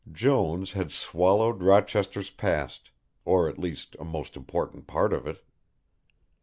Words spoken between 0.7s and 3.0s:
had swallowed Rochester's past,